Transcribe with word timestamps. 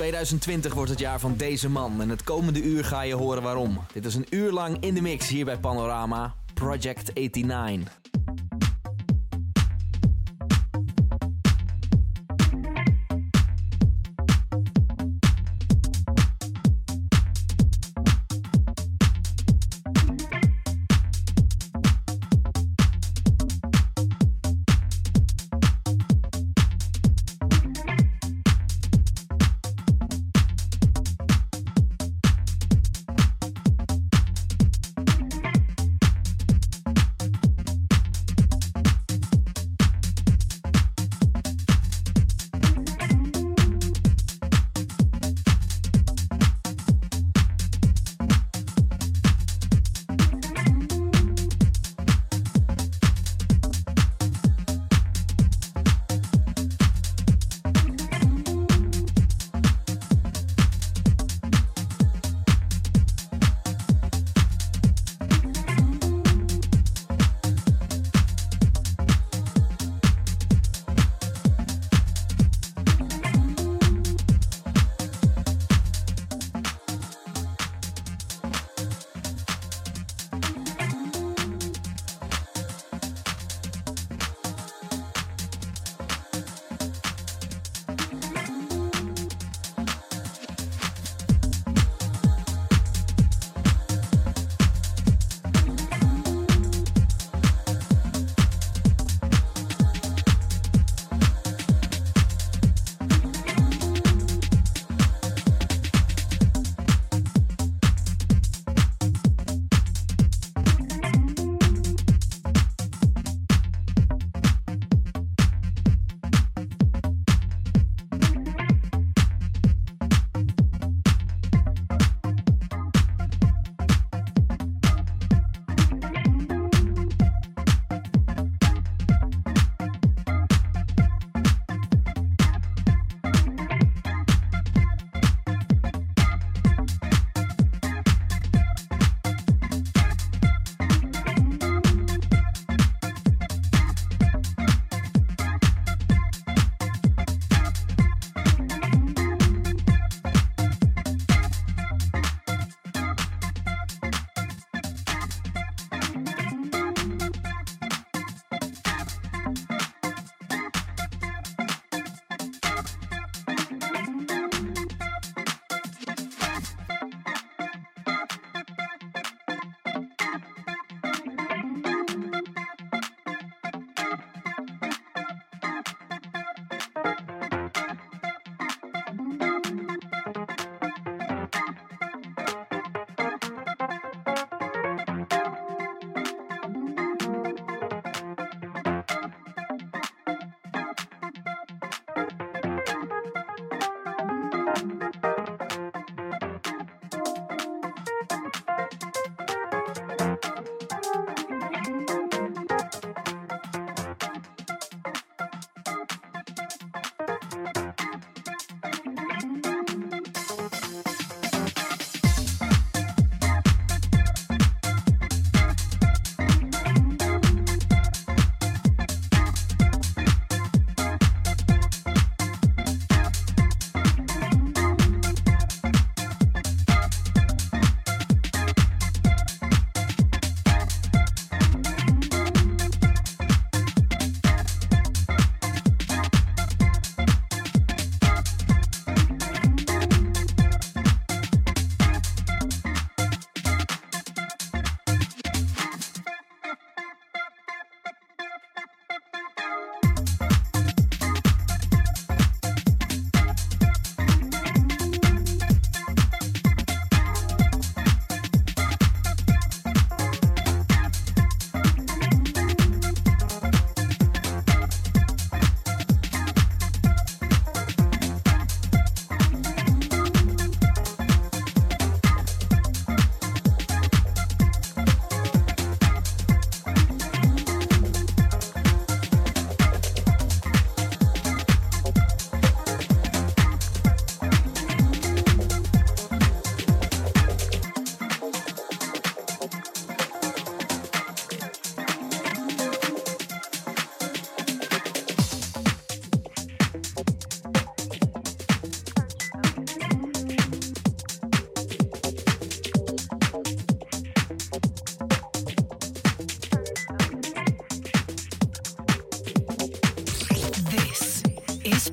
2020 0.00 0.74
wordt 0.74 0.90
het 0.90 0.98
jaar 0.98 1.20
van 1.20 1.36
deze 1.36 1.70
man 1.70 2.00
en 2.00 2.08
het 2.08 2.22
komende 2.22 2.62
uur 2.62 2.84
ga 2.84 3.02
je 3.02 3.14
horen 3.14 3.42
waarom. 3.42 3.80
Dit 3.92 4.04
is 4.04 4.14
een 4.14 4.26
uur 4.30 4.52
lang 4.52 4.76
in 4.80 4.94
de 4.94 5.00
mix 5.02 5.28
hier 5.28 5.44
bij 5.44 5.58
Panorama, 5.58 6.34
Project 6.54 7.14
89. 7.14 7.99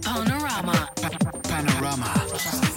Panorama. 0.03 0.89
Panorama. 1.43 2.76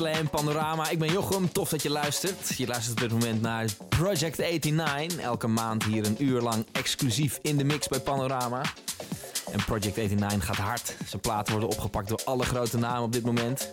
Slam 0.00 0.30
Panorama. 0.30 0.88
Ik 0.88 0.98
ben 0.98 1.12
Jochem. 1.12 1.52
Tof 1.52 1.68
dat 1.68 1.82
je 1.82 1.90
luistert. 1.90 2.56
Je 2.56 2.66
luistert 2.66 2.92
op 2.92 3.00
dit 3.00 3.18
moment 3.18 3.42
naar 3.42 3.66
Project 3.88 4.38
89. 4.38 5.20
Elke 5.20 5.46
maand 5.46 5.84
hier 5.84 6.06
een 6.06 6.24
uur 6.24 6.40
lang 6.40 6.66
exclusief 6.72 7.38
in 7.42 7.56
de 7.56 7.64
mix 7.64 7.88
bij 7.88 8.00
Panorama. 8.00 8.62
En 9.52 9.64
Project 9.64 9.96
89 9.96 10.44
gaat 10.44 10.56
hard. 10.56 10.96
Zijn 11.06 11.20
platen 11.20 11.52
worden 11.52 11.70
opgepakt 11.70 12.08
door 12.08 12.20
alle 12.24 12.44
grote 12.44 12.78
namen 12.78 13.02
op 13.02 13.12
dit 13.12 13.24
moment. 13.24 13.68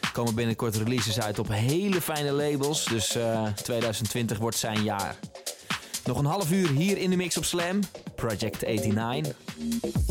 Er 0.00 0.12
komen 0.12 0.34
binnenkort 0.34 0.76
releases 0.76 1.20
uit 1.20 1.38
op 1.38 1.48
hele 1.48 2.00
fijne 2.00 2.32
labels. 2.32 2.84
Dus 2.84 3.14
eh, 3.14 3.46
2020 3.46 4.38
wordt 4.38 4.56
zijn 4.56 4.82
jaar. 4.82 5.16
Nog 6.04 6.18
een 6.18 6.24
half 6.24 6.50
uur 6.50 6.68
hier 6.68 6.98
in 6.98 7.10
de 7.10 7.16
mix 7.16 7.36
op 7.36 7.44
Slam. 7.44 7.80
Project 8.14 8.60
89. 8.60 10.01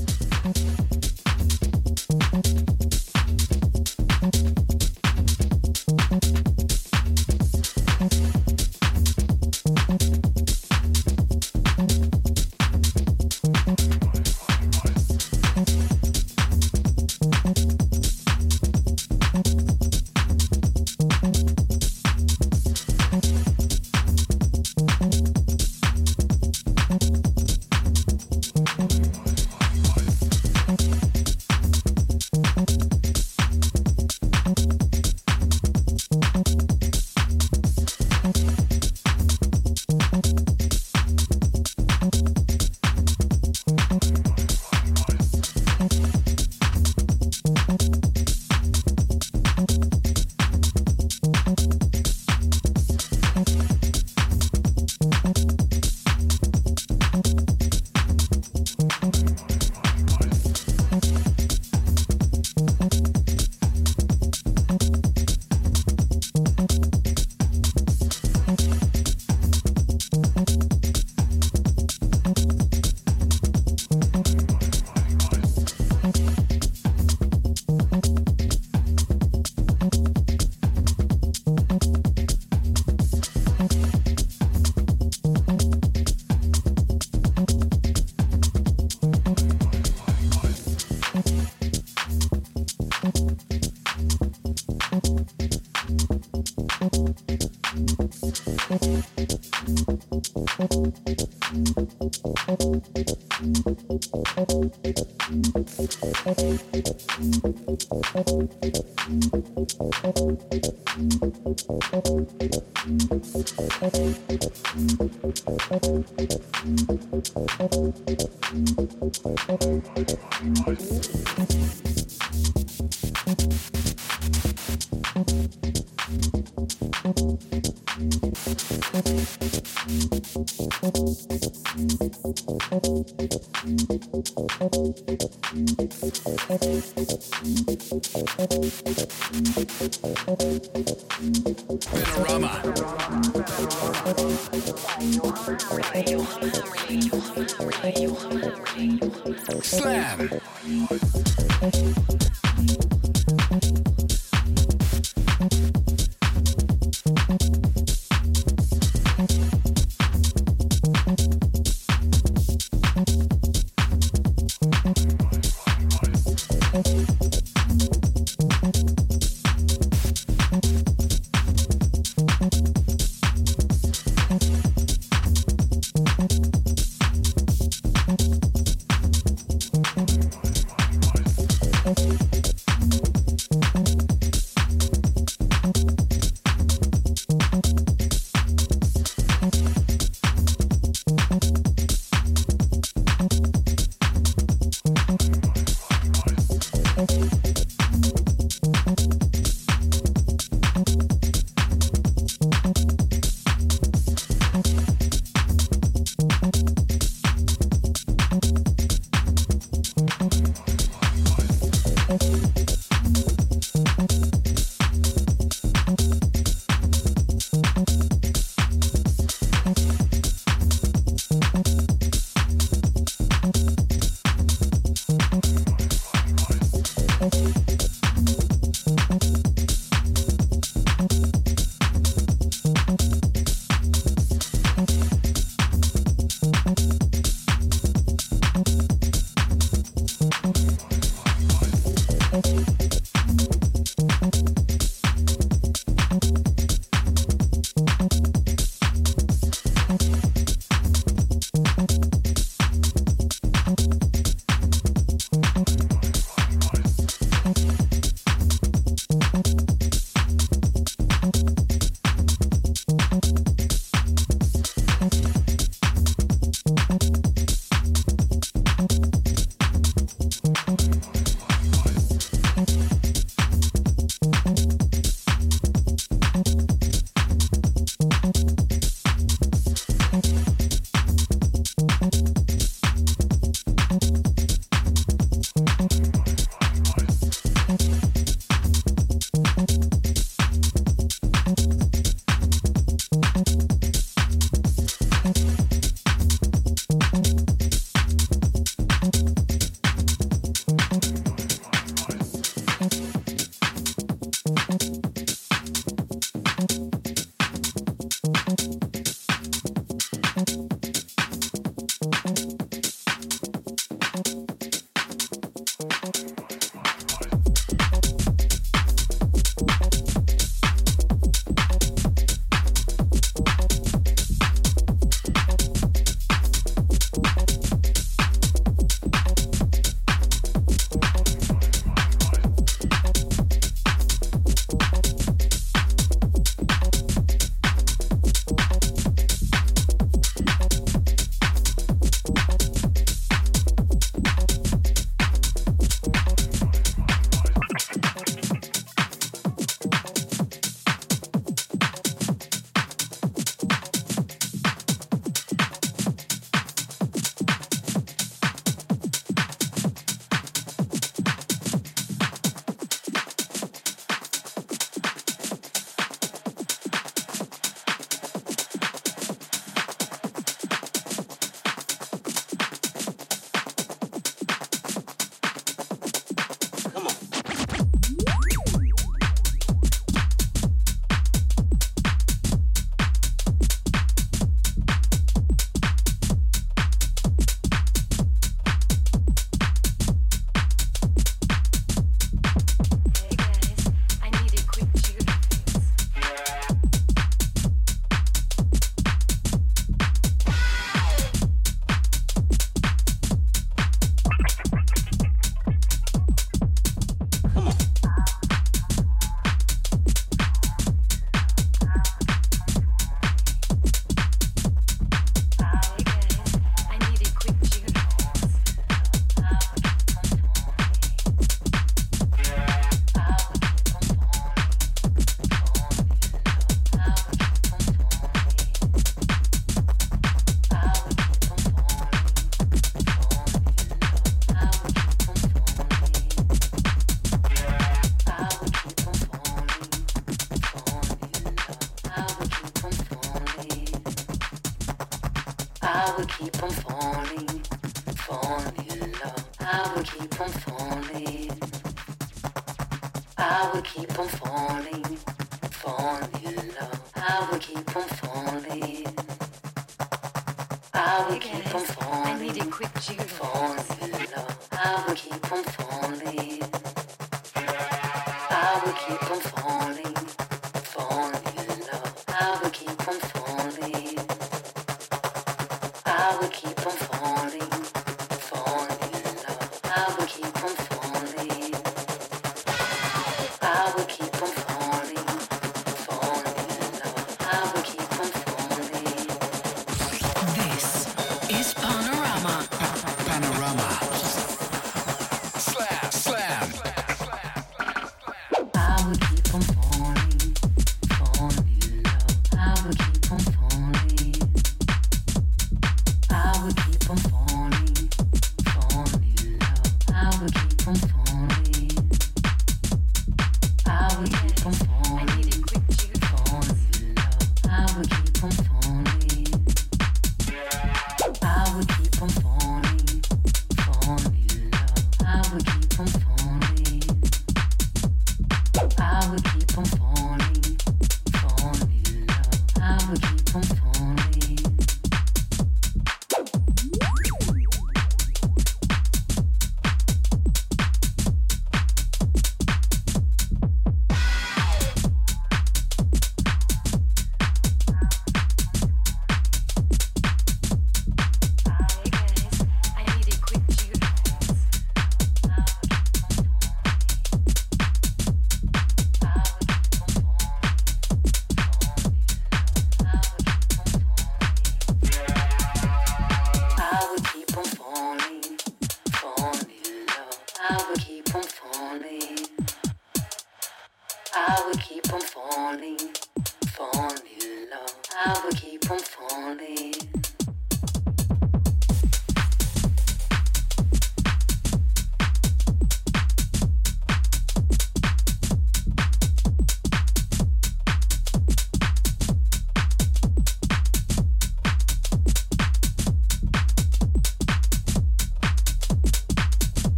Slam. 149.62 150.30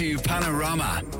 To 0.00 0.16
Panorama. 0.16 1.19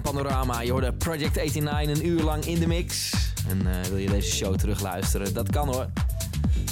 Panorama. 0.00 0.60
Je 0.60 0.70
hoorde 0.70 0.92
Project 0.92 1.34
89 1.34 1.96
een 1.98 2.06
uur 2.06 2.22
lang 2.22 2.44
in 2.44 2.58
de 2.58 2.66
mix. 2.66 3.12
En 3.48 3.66
eh, 3.66 3.88
wil 3.88 3.98
je 3.98 4.08
deze 4.08 4.36
show 4.36 4.56
terugluisteren? 4.56 5.34
Dat 5.34 5.50
kan 5.50 5.68
hoor. 5.68 5.86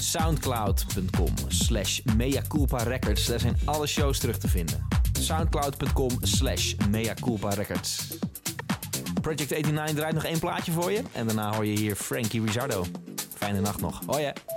Soundcloud.com 0.01 1.35
slash 1.49 2.01
Records. 2.69 3.27
Daar 3.27 3.41
zijn 3.41 3.57
alle 3.65 3.87
shows 3.87 4.19
terug 4.19 4.39
te 4.39 4.49
vinden. 4.49 4.87
Soundcloud.com 5.21 6.11
slash 6.21 6.75
Records. 7.41 8.07
Project 9.21 9.51
89 9.51 9.97
draait 9.97 10.15
nog 10.15 10.25
één 10.25 10.39
plaatje 10.39 10.73
voor 10.73 10.93
je. 10.93 11.03
En 11.13 11.27
daarna 11.27 11.55
hoor 11.55 11.67
je 11.67 11.79
hier 11.79 11.97
Frankie 11.97 12.45
Rizzardo. 12.45 12.85
Fijne 13.37 13.61
nacht 13.61 13.81
nog. 13.81 14.01
Hoi 14.07 14.25
hè. 14.25 14.54